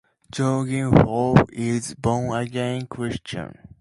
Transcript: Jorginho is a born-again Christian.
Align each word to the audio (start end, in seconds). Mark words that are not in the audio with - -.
Jorginho 0.33 1.47
is 1.53 1.91
a 1.91 1.95
born-again 1.95 2.87
Christian. 2.87 3.55